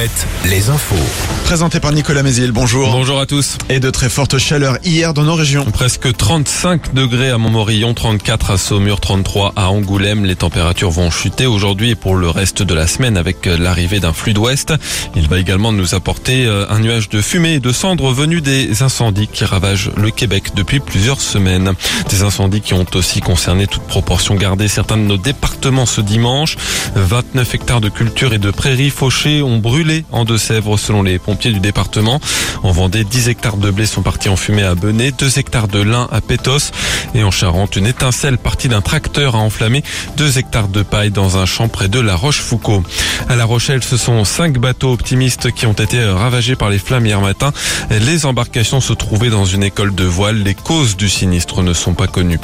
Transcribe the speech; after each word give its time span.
Alouette, 0.00 0.26
les 0.48 0.70
infos. 0.70 0.96
Présenté 1.44 1.80
par 1.80 1.92
Nicolas 1.92 2.22
Mézil, 2.22 2.52
bonjour. 2.52 2.90
Bonjour 2.92 3.18
à 3.18 3.26
tous. 3.26 3.58
Et 3.68 3.80
de 3.80 3.90
très 3.90 4.08
fortes 4.08 4.38
chaleurs 4.38 4.78
hier 4.84 5.12
dans 5.12 5.24
nos 5.24 5.34
régions. 5.34 5.64
Presque 5.64 6.16
35 6.16 6.94
degrés 6.94 7.30
à 7.30 7.38
Montmorillon, 7.38 7.92
34 7.92 8.52
à 8.52 8.56
Saumur, 8.56 9.00
33 9.00 9.52
à 9.56 9.68
Angoulême. 9.68 10.24
Les 10.24 10.36
températures 10.36 10.90
vont 10.90 11.10
chuter 11.10 11.46
aujourd'hui 11.46 11.90
et 11.90 11.94
pour 11.96 12.14
le 12.14 12.30
reste 12.30 12.62
de 12.62 12.72
la 12.72 12.86
semaine 12.86 13.16
avec 13.16 13.44
l'arrivée 13.44 14.00
d'un 14.00 14.12
flux 14.12 14.32
d'ouest. 14.32 14.72
Il 15.16 15.28
va 15.28 15.38
également 15.38 15.72
nous 15.72 15.94
apporter 15.94 16.46
euh, 16.46 16.66
un 16.70 16.78
nuage 16.78 17.08
de 17.08 17.20
fumée 17.20 17.54
et 17.54 17.60
de 17.60 17.72
cendres 17.72 18.12
venus 18.12 18.42
des 18.42 18.82
incendies 18.82 19.28
qui 19.28 19.44
ravagent 19.44 19.90
le 19.96 20.10
Québec 20.10 20.52
depuis 20.54 20.80
plusieurs 20.80 21.20
semaines. 21.20 21.72
Des 22.08 22.22
incendies 22.22 22.60
qui 22.60 22.74
ont 22.74 22.86
aussi 22.94 23.20
concerné 23.20 23.66
toute 23.66 23.82
proportion 23.82 24.36
gardée 24.36 24.68
certains 24.68 24.96
de 24.96 25.02
nos 25.02 25.18
départements 25.18 25.86
ce 25.86 26.00
dimanche. 26.00 26.56
29 26.94 27.54
hectares 27.54 27.80
de 27.80 27.88
culture 27.88 28.32
et 28.32 28.38
de 28.38 28.50
prairies 28.50 28.90
fauchées 28.90 29.42
ont 29.42 29.58
brûlé 29.58 29.89
en 30.12 30.24
Deux-Sèvres 30.24 30.78
selon 30.78 31.02
les 31.02 31.18
pompiers 31.18 31.52
du 31.52 31.60
département. 31.60 32.20
En 32.62 32.72
Vendée, 32.72 33.04
10 33.04 33.28
hectares 33.28 33.56
de 33.56 33.70
blé 33.70 33.86
sont 33.86 34.02
partis 34.02 34.28
en 34.28 34.36
fumée 34.36 34.62
à 34.62 34.74
Benet, 34.74 35.12
2 35.12 35.38
hectares 35.38 35.68
de 35.68 35.80
lin 35.80 36.08
à 36.10 36.20
Pétos 36.20 36.72
et 37.14 37.24
en 37.24 37.30
Charente, 37.30 37.76
une 37.76 37.86
étincelle 37.86 38.38
partie 38.38 38.68
d'un 38.68 38.80
tracteur 38.80 39.34
a 39.34 39.38
enflammé 39.38 39.82
2 40.16 40.38
hectares 40.38 40.68
de 40.68 40.82
paille 40.82 41.10
dans 41.10 41.38
un 41.38 41.46
champ 41.46 41.68
près 41.68 41.88
de 41.88 42.00
la 42.00 42.14
Rochefoucauld. 42.14 42.82
À 43.28 43.36
La 43.36 43.44
Rochelle, 43.44 43.82
ce 43.82 43.96
sont 43.96 44.24
5 44.24 44.58
bateaux 44.58 44.92
optimistes 44.92 45.50
qui 45.52 45.66
ont 45.66 45.72
été 45.72 46.02
ravagés 46.04 46.56
par 46.56 46.70
les 46.70 46.78
flammes 46.78 47.06
hier 47.06 47.20
matin. 47.20 47.52
Les 47.90 48.26
embarcations 48.26 48.80
se 48.80 48.92
trouvaient 48.92 49.30
dans 49.30 49.44
une 49.44 49.62
école 49.62 49.94
de 49.94 50.04
voile. 50.04 50.42
Les 50.42 50.54
causes 50.54 50.96
du 50.96 51.08
sinistre 51.08 51.62
ne 51.62 51.72
sont 51.72 51.94
pas 51.94 52.06
connues. 52.06 52.40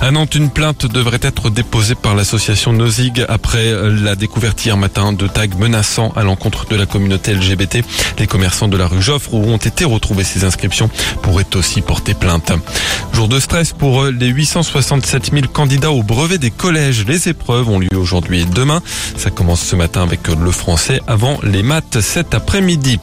À 0.00 0.10
Nantes, 0.10 0.34
une 0.34 0.50
plainte 0.50 0.86
devrait 0.86 1.20
être 1.22 1.50
déposée 1.50 1.94
par 1.94 2.14
l'association 2.14 2.72
Nozig 2.72 3.24
après 3.28 3.72
la 3.90 4.16
découverte 4.16 4.64
hier 4.64 4.76
matin 4.76 5.12
de 5.12 5.26
tags 5.26 5.46
menaçants 5.58 6.12
à 6.16 6.22
l'encontre 6.22 6.66
de 6.66 6.76
la 6.76 6.84
communauté 6.84 7.32
LGBT. 7.32 7.78
Les 8.18 8.26
commerçants 8.26 8.68
de 8.68 8.76
la 8.76 8.86
rue 8.86 9.00
Joffre 9.00 9.32
où 9.32 9.44
ont 9.44 9.56
été 9.56 9.84
retrouvées 9.84 10.24
ces 10.24 10.44
inscriptions 10.44 10.90
pourraient 11.22 11.46
aussi 11.54 11.80
porter 11.80 12.14
plainte. 12.14 12.52
Jour 13.12 13.28
de 13.28 13.40
stress 13.40 13.72
pour 13.72 14.04
les 14.06 14.26
867 14.26 15.30
000 15.32 15.46
candidats 15.52 15.92
au 15.92 16.02
brevet 16.02 16.38
des 16.38 16.50
collèges. 16.50 17.06
Les 17.06 17.28
épreuves 17.28 17.68
ont 17.68 17.78
lieu 17.78 17.96
aujourd'hui 17.96 18.42
et 18.42 18.44
demain. 18.44 18.82
Ça 19.16 19.30
commence 19.30 19.62
ce 19.62 19.76
matin 19.76 20.02
avec 20.02 20.28
le 20.28 20.50
français 20.50 21.00
avant 21.06 21.38
les 21.42 21.62
maths 21.62 22.00
cet 22.00 22.34
après-midi. 22.34 22.98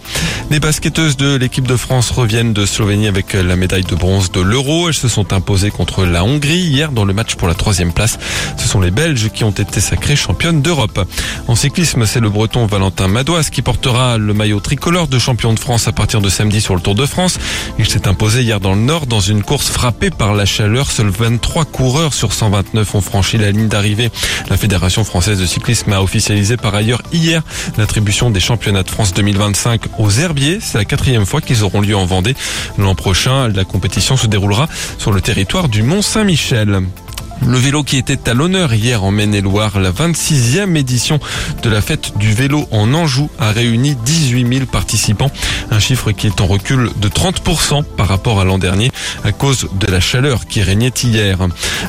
Les 0.51 0.59
basketteuses 0.59 1.17
de 1.17 1.35
l'équipe 1.35 1.67
de 1.67 1.77
France 1.77 2.11
reviennent 2.11 2.53
de 2.53 2.65
Slovénie 2.65 3.07
avec 3.07 3.33
la 3.33 3.55
médaille 3.55 3.85
de 3.85 3.95
bronze 3.95 4.31
de 4.31 4.41
l'Euro. 4.41 4.89
Elles 4.89 4.93
se 4.93 5.07
sont 5.07 5.33
imposées 5.33 5.71
contre 5.71 6.05
la 6.05 6.23
Hongrie 6.23 6.80
dans 6.89 7.05
le 7.05 7.13
match 7.13 7.35
pour 7.35 7.47
la 7.47 7.53
troisième 7.53 7.93
place. 7.93 8.17
Ce 8.57 8.67
sont 8.67 8.81
les 8.81 8.91
Belges 8.91 9.29
qui 9.29 9.43
ont 9.43 9.51
été 9.51 9.79
sacrés 9.79 10.15
championnes 10.15 10.61
d'Europe. 10.61 11.07
En 11.47 11.55
cyclisme, 11.55 12.05
c'est 12.05 12.19
le 12.19 12.29
breton 12.29 12.65
Valentin 12.65 13.07
Madouas 13.07 13.49
qui 13.51 13.61
portera 13.61 14.17
le 14.17 14.33
maillot 14.33 14.59
tricolore 14.59 15.07
de 15.07 15.19
champion 15.19 15.53
de 15.53 15.59
France 15.59 15.87
à 15.87 15.91
partir 15.91 16.21
de 16.21 16.29
samedi 16.29 16.61
sur 16.61 16.75
le 16.75 16.81
Tour 16.81 16.95
de 16.95 17.05
France. 17.05 17.37
Il 17.77 17.87
s'est 17.87 18.07
imposé 18.07 18.41
hier 18.41 18.59
dans 18.59 18.73
le 18.73 18.81
Nord 18.81 19.05
dans 19.05 19.19
une 19.19 19.43
course 19.43 19.69
frappée 19.69 20.09
par 20.09 20.33
la 20.33 20.45
chaleur. 20.45 20.89
Seuls 20.89 21.09
23 21.09 21.65
coureurs 21.65 22.13
sur 22.13 22.33
129 22.33 22.95
ont 22.95 23.01
franchi 23.01 23.37
la 23.37 23.51
ligne 23.51 23.67
d'arrivée. 23.67 24.09
La 24.49 24.57
Fédération 24.57 25.03
française 25.03 25.39
de 25.39 25.45
cyclisme 25.45 25.93
a 25.93 26.01
officialisé 26.01 26.57
par 26.57 26.73
ailleurs 26.73 27.01
hier 27.11 27.43
l'attribution 27.77 28.29
des 28.29 28.39
championnats 28.39 28.83
de 28.83 28.89
France 28.89 29.13
2025 29.13 29.81
aux 29.99 30.09
herbiers. 30.09 30.59
C'est 30.61 30.77
la 30.77 30.85
quatrième 30.85 31.25
fois 31.25 31.41
qu'ils 31.41 31.63
auront 31.63 31.81
lieu 31.81 31.95
en 31.95 32.05
Vendée. 32.05 32.35
L'an 32.77 32.95
prochain, 32.95 33.49
la 33.49 33.65
compétition 33.65 34.17
se 34.17 34.27
déroulera 34.27 34.67
sur 34.97 35.11
le 35.11 35.21
territoire 35.21 35.67
du 35.67 35.83
Mont-Saint-Michel. 35.83 36.70
Emblem. 36.71 37.10
Le 37.47 37.57
vélo 37.57 37.83
qui 37.83 37.97
était 37.97 38.29
à 38.29 38.33
l'honneur 38.33 38.73
hier 38.73 39.03
en 39.03 39.11
Maine-et-Loire, 39.11 39.79
la 39.79 39.91
26e 39.91 40.75
édition 40.75 41.19
de 41.63 41.69
la 41.69 41.81
fête 41.81 42.17
du 42.17 42.33
vélo 42.33 42.67
en 42.71 42.93
Anjou 42.93 43.29
a 43.39 43.51
réuni 43.51 43.95
18 44.05 44.47
000 44.47 44.65
participants, 44.67 45.31
un 45.71 45.79
chiffre 45.79 46.11
qui 46.11 46.27
est 46.27 46.39
en 46.39 46.45
recul 46.45 46.91
de 46.97 47.09
30% 47.09 47.83
par 47.83 48.07
rapport 48.07 48.39
à 48.39 48.45
l'an 48.45 48.59
dernier 48.59 48.91
à 49.23 49.31
cause 49.31 49.67
de 49.73 49.87
la 49.87 49.99
chaleur 49.99 50.45
qui 50.45 50.61
régnait 50.61 50.93
hier. 51.03 51.39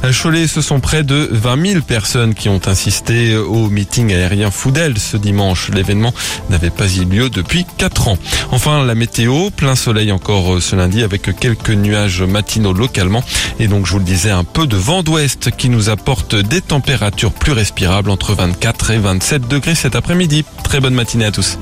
À 0.02 0.10
Cholet, 0.10 0.46
ce 0.46 0.62
sont 0.62 0.80
près 0.80 1.02
de 1.02 1.28
20 1.30 1.66
000 1.66 1.82
personnes 1.82 2.34
qui 2.34 2.48
ont 2.48 2.60
assisté 2.66 3.36
au 3.36 3.68
meeting 3.68 4.12
aérien 4.12 4.50
Foudel 4.50 4.98
ce 4.98 5.18
dimanche. 5.18 5.68
L'événement 5.68 6.14
n'avait 6.48 6.70
pas 6.70 6.88
eu 6.88 7.04
lieu 7.04 7.28
depuis 7.28 7.66
4 7.76 8.08
ans. 8.08 8.18
Enfin, 8.52 8.84
la 8.84 8.94
météo, 8.94 9.50
plein 9.50 9.74
soleil 9.76 10.12
encore 10.12 10.62
ce 10.62 10.76
lundi 10.76 11.02
avec 11.02 11.38
quelques 11.38 11.70
nuages 11.70 12.22
matinaux 12.22 12.72
localement 12.72 13.22
et 13.60 13.68
donc 13.68 13.86
je 13.86 13.92
vous 13.92 13.98
le 13.98 14.04
disais 14.04 14.30
un 14.30 14.44
peu 14.44 14.66
de 14.66 14.76
vent 14.76 15.02
d'ouest 15.02 15.41
qui 15.50 15.68
nous 15.68 15.90
apporte 15.90 16.34
des 16.34 16.60
températures 16.60 17.32
plus 17.32 17.52
respirables 17.52 18.10
entre 18.10 18.34
24 18.34 18.90
et 18.92 18.98
27 18.98 19.48
degrés 19.48 19.74
cet 19.74 19.96
après-midi? 19.96 20.44
Très 20.62 20.80
bonne 20.80 20.94
matinée 20.94 21.24
à 21.24 21.32
tous. 21.32 21.58